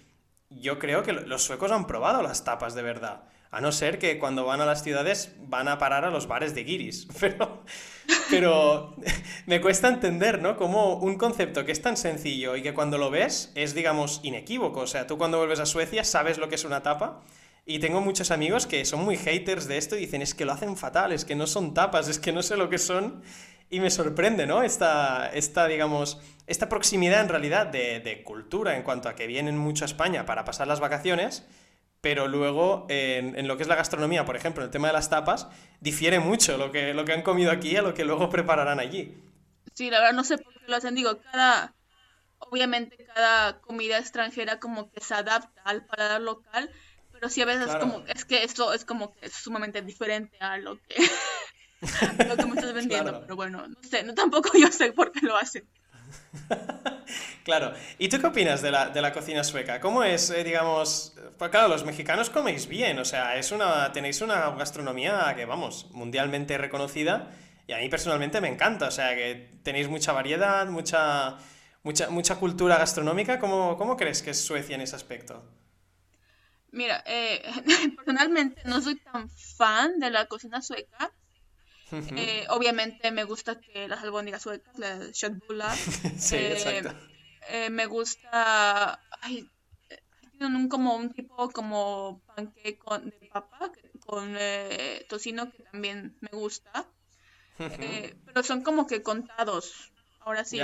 [0.49, 3.23] yo creo que los suecos han probado las tapas de verdad.
[3.49, 6.53] A no ser que cuando van a las ciudades van a parar a los bares
[6.53, 7.07] de guiris.
[7.19, 7.63] Pero,
[8.29, 8.95] pero
[9.45, 10.57] me cuesta entender, ¿no?
[10.57, 14.81] Como un concepto que es tan sencillo y que cuando lo ves es, digamos, inequívoco.
[14.81, 17.21] O sea, tú cuando vuelves a Suecia sabes lo que es una tapa.
[17.69, 20.53] Y tengo muchos amigos que son muy haters de esto y dicen, es que lo
[20.53, 23.21] hacen fatal, es que no son tapas, es que no sé lo que son.
[23.69, 24.63] Y me sorprende, ¿no?
[24.63, 29.83] Esta, esta digamos, esta proximidad en realidad de, cultura en cuanto a que vienen mucho
[29.83, 31.45] a España para pasar las vacaciones,
[31.99, 35.49] pero luego en, lo que es la gastronomía, por ejemplo, el tema de las tapas,
[35.81, 39.21] difiere mucho lo que, lo que han comido aquí a lo que luego prepararán allí.
[39.73, 41.75] Sí, la verdad no sé por qué lo hacen, digo, cada,
[42.39, 46.71] obviamente cada comida extranjera como que se adapta al paladar local,
[47.19, 50.57] pero sí a veces como, es que esto es como que es sumamente diferente a
[50.57, 50.95] lo que
[52.27, 55.25] lo que me estás vendiendo, pero bueno, no sé, no, tampoco yo sé por qué
[55.25, 55.67] lo hacen.
[57.43, 57.73] claro.
[57.97, 59.79] ¿Y tú qué opinas de la, de la cocina sueca?
[59.79, 64.21] ¿Cómo es, eh, digamos, pues claro, los mexicanos coméis bien, o sea, es una, tenéis
[64.21, 67.31] una gastronomía que, vamos, mundialmente reconocida
[67.67, 71.37] y a mí personalmente me encanta, o sea, que tenéis mucha variedad, mucha,
[71.83, 73.39] mucha, mucha cultura gastronómica.
[73.39, 75.43] ¿Cómo, ¿Cómo crees que es Suecia en ese aspecto?
[76.71, 77.41] Mira, eh,
[77.95, 81.11] personalmente no soy tan fan de la cocina sueca.
[81.91, 85.75] Eh, obviamente me gusta que las albóndigas suecas, las shotbullar.
[86.17, 86.95] sí, eh, exacto.
[87.71, 89.01] me gusta.
[89.21, 89.49] Ay,
[90.31, 93.71] tienen un, como un tipo como panque con, de papa
[94.05, 94.37] con
[95.07, 96.85] tocino que también me gusta.
[97.57, 99.93] pero son como que contados.
[100.19, 100.59] Ahora sí,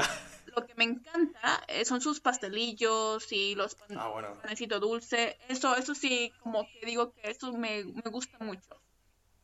[0.55, 5.37] lo que me encanta eh, son sus pastelillos y los pan ah, dulce.
[5.47, 8.81] Eso, eso sí, como que digo que eso me, gusta mucho.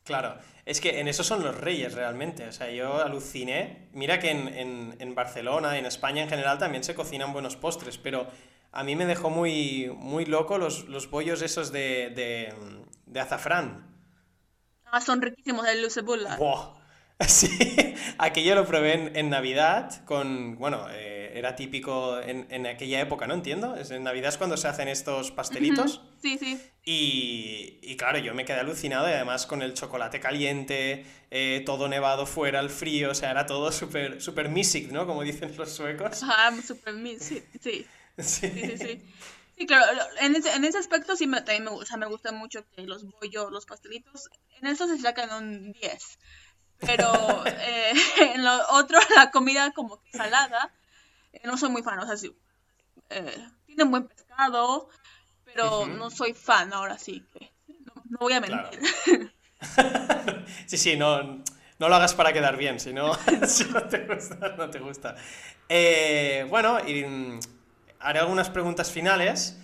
[0.04, 2.46] Claro, es que en eso son los reyes realmente.
[2.48, 3.88] O sea, yo aluciné.
[3.92, 8.26] Mira que en, en, Barcelona, en España en general también se cocinan buenos postres, pero
[8.72, 12.54] a mí me dejó muy, muy loco los, los bollos esos de,
[13.06, 13.86] de, azafrán.
[14.86, 16.36] Ah, son riquísimos, el lucebulla.
[17.28, 17.48] Sí,
[18.18, 23.34] aquello lo probé en, Navidad con, bueno, eh, era típico en, aquella época, ¿no?
[23.34, 23.76] Entiendo.
[23.76, 26.00] en Navidad es cuando se hacen estos pastelitos.
[26.22, 26.60] Sí, sí.
[26.84, 32.24] Y, claro, yo me quedé alucinado y además con el chocolate caliente, eh, todo nevado
[32.24, 35.06] fuera, el frío, o sea, era todo súper super music, ¿no?
[35.06, 36.22] Como dicen los suecos.
[36.22, 37.86] Ah, súper music, sí.
[38.18, 39.02] Sí, sí, sí.
[39.56, 39.66] sí.
[39.66, 39.86] claro,
[40.20, 43.04] en ese, en ese aspecto sí me, también me, o me gusta mucho que los
[43.04, 44.28] bollos, los pastelitos,
[44.60, 46.18] en eso se sacan un 10.
[46.80, 47.92] Pero eh,
[48.34, 50.72] en lo otro, la comida como que salada,
[51.32, 51.98] eh, no soy muy fan.
[51.98, 52.34] O sea, sí,
[53.10, 54.88] eh, tienen buen pescado,
[55.44, 57.24] pero no soy fan ahora sí.
[58.08, 59.32] No, voy a mentir.
[60.66, 61.22] sí, sí, no,
[61.78, 63.12] no lo hagas para quedar bien, si no,
[63.46, 65.16] si no te gusta, no te gusta.
[66.48, 67.40] bueno, y, mm,
[68.00, 69.56] haré algunas preguntas finales.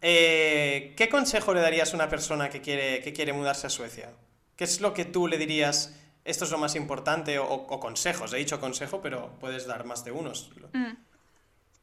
[0.00, 4.12] ¿Qué consejo le darías a una persona que quiere, que quiere mudarse a Suecia?
[4.54, 8.38] ¿Qué es lo que tú le dirías esto es lo más importante, o, consejos, he
[8.38, 10.50] dicho consejo, pero puedes dar más de unos.
[10.72, 10.94] Mm.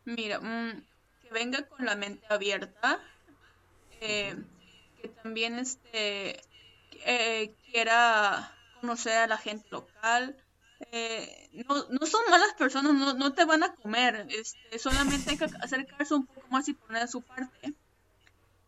[0.06, 0.84] Mira, mm,
[1.22, 3.00] que venga con la mente abierta,
[4.02, 4.36] eh,
[5.00, 6.42] que también este,
[7.06, 10.36] eh, quiera conocer a la gente local.
[10.92, 15.38] Eh, no, no, son malas personas, no, no te van a comer, este, solamente hay
[15.38, 17.74] que acercarse un poco más y poner su parte.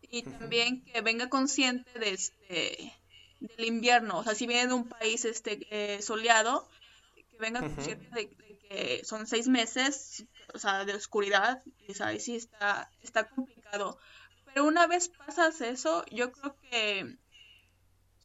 [0.08, 2.94] Y también que venga consciente de este
[3.40, 4.18] del invierno.
[4.18, 6.68] O sea, si viene de un país este eh, soleado,
[7.14, 12.36] que venga consciente de, que son seis meses, o sea, de oscuridad, y ahí sí
[12.36, 13.98] está, está complicado.
[14.46, 17.18] Pero una vez pasas eso, yo creo que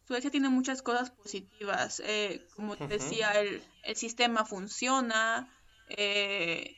[0.09, 2.01] Suecia tiene muchas cosas positivas.
[2.05, 5.47] Eh, como te decía, el, el, sistema funciona.
[5.87, 6.75] Eh,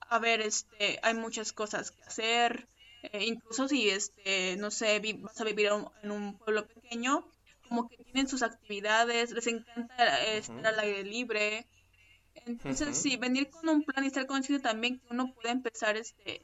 [0.00, 2.68] a ver, este, hay muchas cosas que hacer.
[3.12, 5.70] Incluso si, este, no sé, vas a vivir
[6.02, 7.28] en un pueblo pequeño,
[7.68, 11.66] como que tienen sus actividades, les encanta estar al aire libre.
[12.46, 16.42] Entonces, sí, venir con un plan y estar consciente también que uno puede empezar este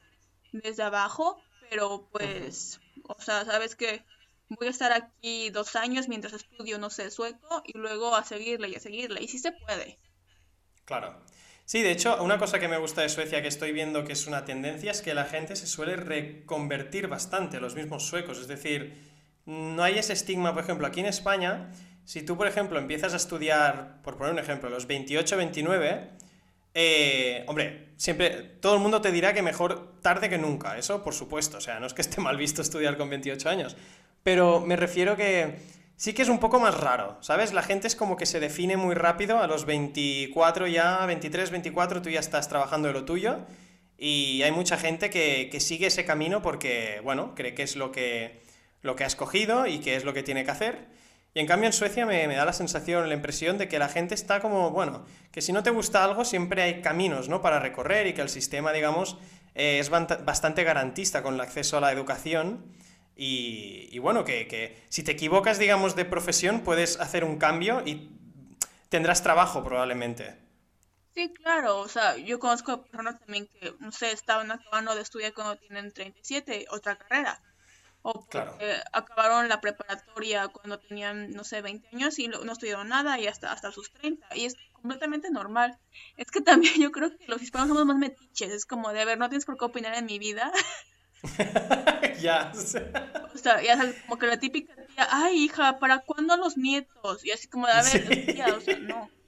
[0.51, 4.03] desde abajo, pero pues, o sea, sabes que
[4.49, 8.69] voy a estar aquí dos años mientras estudio, no sé, sueco, y luego a seguirle
[8.69, 9.97] y a seguirle, y sí se puede.
[10.85, 11.23] Claro.
[11.71, 14.27] Sí, de hecho, una cosa que me gusta de Suecia que estoy viendo que es
[14.27, 18.93] una tendencia es que la gente se suele reconvertir bastante, los mismos suecos, es decir,
[19.45, 21.71] no hay ese estigma, por ejemplo, aquí en España,
[22.03, 26.09] si tú, por ejemplo, empiezas a estudiar, por poner un ejemplo, los 28, 29,
[26.73, 31.13] eh, hombre, siempre todo el mundo te dirá que mejor tarde que nunca, eso por
[31.13, 33.77] supuesto, o sea, no es que esté mal visto estudiar con 28 años,
[34.23, 35.55] pero me refiero que
[36.01, 37.53] sí que es un poco más raro, ¿sabes?
[37.53, 42.01] La gente es como que se define muy rápido, a los 24 ya, 23, 24
[42.01, 43.41] tú ya estás trabajando de lo tuyo
[43.99, 47.91] y hay mucha gente que, que sigue ese camino porque, bueno, cree que es lo
[47.91, 48.41] que
[48.81, 50.87] lo que ha escogido y qué es lo que tiene que hacer.
[51.35, 54.15] Y en cambio en Suecia me, da la sensación, la impresión de que la gente
[54.15, 57.43] está como, bueno, que si no te gusta algo siempre hay caminos, ¿no?
[57.43, 59.17] Para recorrer y que el sistema, digamos,
[59.53, 62.65] eh, es bastante garantista con el acceso a la educación.
[63.15, 68.09] Y, bueno, que, que, si te equivocas, digamos, de profesión, puedes hacer un cambio y
[68.89, 70.35] tendrás trabajo probablemente.
[71.13, 75.33] Sí, claro, o sea, yo conozco personas también que, no sé, estaban acabando de estudiar
[75.33, 77.41] cuando tienen 37, otra carrera
[78.03, 83.19] o porque acabaron la preparatoria cuando tenían, no sé, 20 años y no estudiaron nada
[83.19, 84.35] y hasta, hasta sus 30.
[84.35, 85.77] Y es completamente normal.
[86.17, 88.51] Es que también yo creo que los hispanos somos más metiches.
[88.51, 90.51] Es como de, a ver, no tienes por qué opinar en mi vida.
[92.21, 92.51] ya.
[93.33, 97.25] O sea, ya sabes, como que la típica tía, ay, hija, ¿para cuándo los nietos?
[97.25, 99.09] Y así como de, a ver, tía, o sea, no.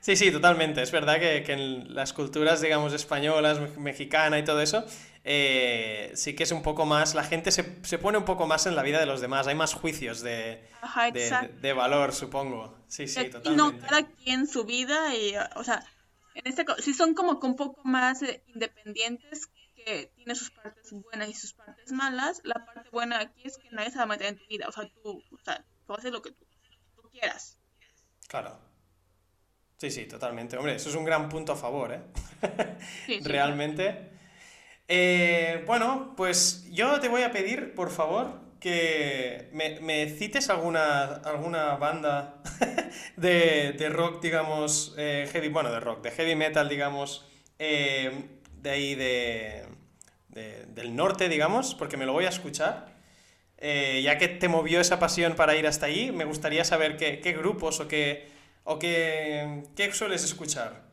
[0.00, 0.82] Sí, sí, totalmente.
[0.82, 4.84] Es verdad que, que en las culturas, digamos, españolas, mexicana y todo eso,
[5.24, 8.66] eh, sí que es un poco más, la gente se, se, pone un poco más
[8.66, 10.68] en la vida de los demás, hay más juicios de,
[11.12, 12.76] de, de, valor, supongo.
[12.88, 13.50] Sí, sí, totalmente.
[13.52, 15.84] Y no, cada quien su vida y, o sea,
[16.34, 19.61] en este sí son como que un poco más eh, independientes, que
[20.16, 22.40] tiene sus partes buenas y sus partes malas.
[22.44, 24.72] La parte buena aquí es que nadie se va a meter en tu vida, o
[24.72, 26.44] sea, tú, o sea, tú haces lo que tú,
[26.96, 27.58] tú quieras.
[28.28, 28.58] Claro.
[29.76, 30.56] Sí, sí, totalmente.
[30.56, 32.00] Hombre, eso es un gran punto a favor, ¿eh?
[33.06, 34.10] Sí, sí, Realmente.
[34.86, 41.76] Eh, bueno, pues yo te voy a pedir, por favor, que me, cites alguna, alguna
[41.76, 42.42] banda
[43.16, 47.26] de, rock, digamos, eh, heavy, bueno, de rock, de heavy metal, digamos,
[47.58, 49.66] eh, de ahí de,
[50.68, 52.94] del norte, digamos, porque me lo voy a escuchar.
[53.58, 57.80] ya que te movió esa pasión para ir hasta allí, me gustaría saber qué, grupos
[57.80, 58.30] o qué,
[58.64, 60.92] o qué, qué sueles escuchar.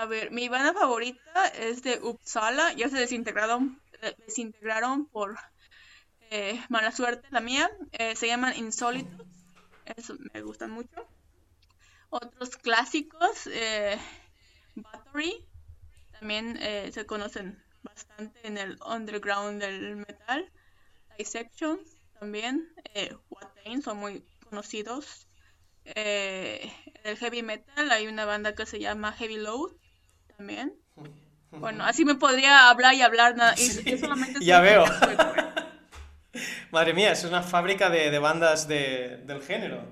[0.00, 2.72] A ver, mi banda favorita es de Uppsala.
[2.72, 3.78] Ya se desintegraron,
[4.26, 5.36] desintegraron por
[6.30, 7.70] eh, mala suerte la mía.
[7.92, 9.26] Eh, se llaman Insólitos.
[9.84, 11.06] Eso me gustan mucho.
[12.08, 13.98] Otros clásicos, eh,
[14.74, 15.44] Battery.
[16.20, 16.60] También
[16.92, 20.48] se conocen bastante en el underground del metal.
[21.18, 21.80] Dissection
[22.18, 22.68] también.
[22.94, 23.14] Eh,
[23.82, 25.26] son muy conocidos.
[25.84, 26.70] en
[27.04, 29.72] el heavy metal hay una banda que se llama Heavy Load
[30.36, 30.74] también.
[31.50, 33.34] Bueno, así me podría hablar y hablar.
[33.58, 34.84] Y, ya veo.
[36.70, 39.84] Madre mía, es una fábrica de, bandas del género.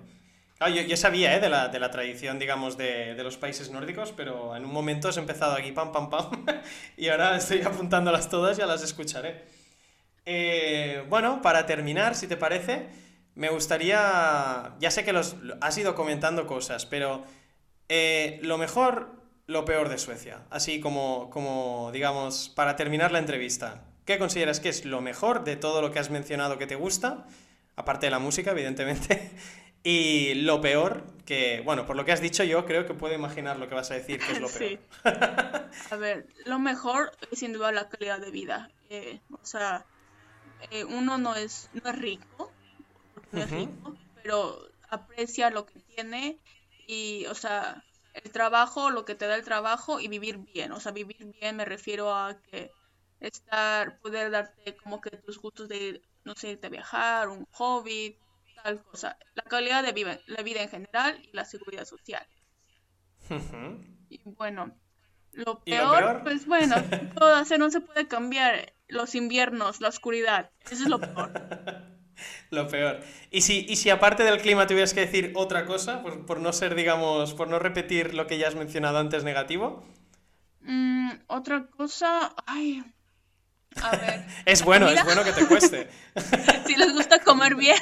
[0.60, 1.40] Ah, yo, sabía ¿eh?
[1.40, 5.18] de, la, de, la, tradición, digamos, de, los países nórdicos, pero en un momento he
[5.18, 6.30] empezado aquí, pam, pam, pam,
[6.96, 9.44] y ahora estoy apuntándolas todas y ya las escucharé.
[10.26, 12.88] Eh, bueno, para terminar, si te parece,
[13.36, 17.22] me gustaría, ya sé que los, has ido comentando cosas, pero
[17.88, 19.18] eh, lo mejor
[19.48, 20.42] lo peor de Suecia?
[20.50, 23.82] Así como, como, digamos, para terminar la entrevista.
[24.04, 27.26] ¿Qué consideras que es lo mejor de todo lo que has mencionado que te gusta?
[27.74, 29.30] Aparte de la música, evidentemente.
[29.90, 33.58] Y lo peor, que, bueno, por lo que has dicho yo creo que puedo imaginar
[33.58, 34.78] lo que vas a decir, que es lo peor.
[35.90, 38.70] a ver, lo mejor es sin duda la calidad de vida.
[38.90, 39.86] Eh, o sea,
[40.70, 42.52] eh, uno no es, no es rico,
[43.32, 46.38] no es rico, pero aprecia lo que tiene
[46.86, 50.72] y, o sea, el trabajo, lo que te da el trabajo y vivir bien.
[50.72, 52.70] O sea, vivir bien me refiero a que
[53.20, 58.18] estar, poder darte como que tus gustos de, no sé, de viajar, un hobby,
[58.62, 59.18] tal cosa.
[59.34, 62.26] La calidad de vida, la vida en general y la seguridad social.
[64.08, 64.74] y bueno,
[65.32, 66.76] lo peor, pues bueno,
[67.14, 68.74] todo no se puede cambiar.
[68.88, 71.32] Los inviernos, la oscuridad, eso es lo peor.
[72.50, 73.00] Lo peor.
[73.30, 76.52] ¿Y si, y si aparte del clima tuvieras que decir otra cosa, por, por, no
[76.52, 79.86] ser, digamos, por no repetir lo que ya has mencionado antes negativo?
[80.62, 82.82] Mm, otra cosa, ay,
[83.82, 84.24] a ver.
[84.44, 85.88] es bueno, es bueno que te cueste.
[86.66, 87.76] si les gusta comer bien.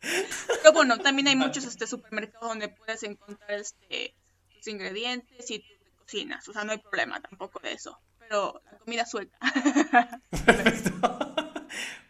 [0.00, 4.14] Pero bueno, también hay muchos este, supermercados donde puedes encontrar este,
[4.54, 6.48] tus ingredientes y te cocinas.
[6.48, 7.98] O sea, no hay problema tampoco de eso.
[8.18, 9.38] Pero la comida suelta.
[10.44, 10.90] Perfecto.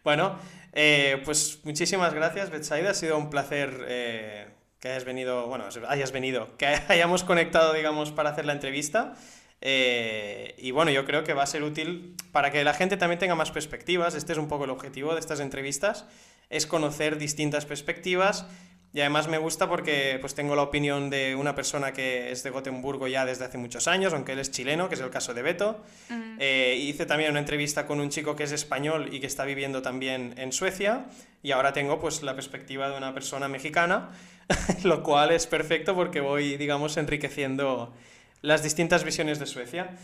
[0.04, 0.38] Bueno,
[0.72, 2.92] eh, pues muchísimas gracias, Betsaida.
[2.92, 4.48] Ha sido un placer eh,
[4.80, 9.14] que hayas venido, bueno, hayas venido, que hayamos conectado, digamos, para hacer la entrevista.
[9.60, 13.18] Eh, y bueno, yo creo que va a ser útil para que la gente también
[13.18, 14.14] tenga más perspectivas.
[14.14, 16.06] Este es un poco el objetivo de estas entrevistas,
[16.50, 18.46] es conocer distintas perspectivas
[18.92, 22.50] y además me gusta porque pues tengo la opinión de una persona que es de
[22.50, 25.42] Gotemburgo ya desde hace muchos años, aunque él es chileno, que es el caso de
[25.42, 25.84] Beto.
[26.08, 26.36] Mm.
[26.38, 29.82] Eh, hice también una entrevista con un chico que es español y que está viviendo
[29.82, 31.04] también en Suecia.
[31.42, 34.08] Y ahora tengo pues la perspectiva de una persona mexicana,
[34.84, 37.94] lo cual es perfecto porque voy, digamos, enriqueciendo
[38.40, 39.96] las distintas visiones de Suecia.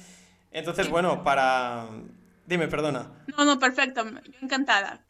[0.53, 1.87] Entonces, bueno, para...
[2.47, 3.11] Dime, perdona.
[3.35, 4.05] No, no, perfecto.
[4.43, 5.01] Encantada.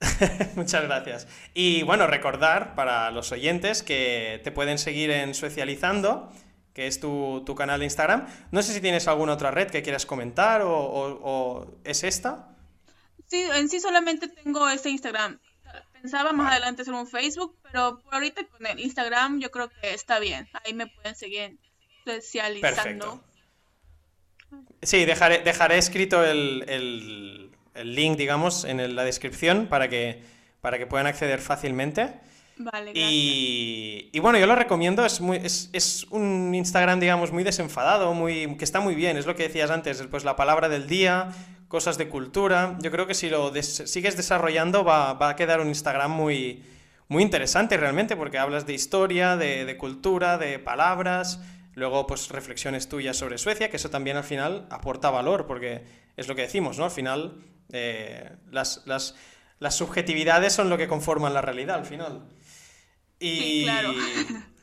[0.56, 1.28] Muchas gracias.
[1.54, 6.30] Y bueno, recordar para los oyentes que te pueden seguir en Suecializando,
[6.74, 8.26] que es tu, canal de Instagram.
[8.50, 12.48] No sé si tienes alguna otra red que quieras comentar o, es esta.
[13.26, 15.40] Sí, en sí solamente tengo este Instagram.
[16.00, 19.94] Pensaba más adelante hacer un Facebook, pero por ahorita con el Instagram yo creo que
[19.94, 20.48] está bien.
[20.64, 21.58] Ahí me pueden seguir
[22.04, 23.24] Suecializando.
[24.80, 30.22] Sí, dejaré, dejaré escrito el el link, digamos, en la descripción para que,
[30.60, 32.14] para que puedan acceder fácilmente.
[32.58, 37.44] Vale, y, y, bueno, yo lo recomiendo, es, muy, es, es, un Instagram, digamos, muy
[37.44, 40.86] desenfadado, muy, que está muy bien, es lo que decías antes, pues la palabra del
[40.86, 41.28] día,
[41.68, 42.78] cosas de cultura.
[42.80, 46.62] Yo creo que si lo sigues desarrollando va, va, a quedar un Instagram muy,
[47.08, 51.40] muy interesante realmente, porque hablas de historia, de, de cultura, de palabras,
[51.74, 55.84] luego pues reflexiones tuyas sobre Suecia, que eso también al final aporta valor, porque
[56.16, 56.84] es lo que decimos, ¿no?
[56.84, 57.42] Al final
[57.72, 59.14] eh, las, las,
[59.58, 62.22] las, subjetividades son lo que conforman la realidad, al final.
[63.18, 63.92] Y, claro.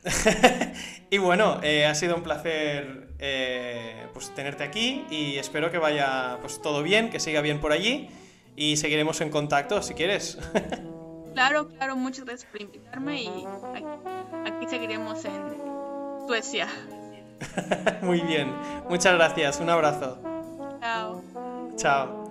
[1.10, 6.38] y bueno, eh, ha sido un placer eh, pues, tenerte aquí y espero que vaya
[6.41, 8.10] pues, todo bien, que siga bien por allí
[8.56, 10.38] y seguiremos en contacto si quieres.
[11.34, 13.43] Claro, claro, muchas gracias por invitarme y
[14.45, 15.41] aquí, seguiremos en
[16.28, 16.68] Suecia.
[18.04, 18.54] Muy bien,
[18.88, 20.20] muchas gracias, un abrazo.
[20.80, 21.24] Chao.
[21.76, 22.23] Chao.